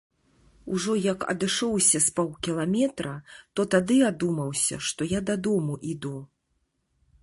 Ужо 0.75 0.95
як 1.01 1.25
адышоўся 1.33 2.01
з 2.07 2.15
паўкіламетра, 2.21 3.13
то 3.59 3.69
тады 3.77 4.01
адумаўся, 4.11 4.83
што 4.91 5.01
я 5.17 5.27
дадому 5.33 5.73
іду. 5.95 6.17